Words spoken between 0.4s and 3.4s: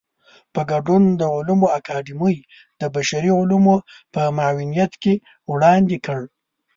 په ګډون د علومو اکاډمۍ د بشري